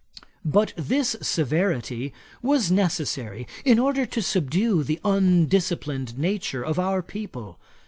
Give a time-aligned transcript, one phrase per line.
[0.43, 2.11] But this severity
[2.41, 7.59] was necessary, in order to subdue the undisciplined nature of our people.